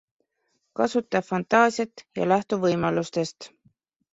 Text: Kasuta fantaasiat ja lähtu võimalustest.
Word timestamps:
Kasuta 0.79 1.21
fantaasiat 1.27 2.05
ja 2.21 2.27
lähtu 2.33 2.59
võimalustest. 2.67 3.53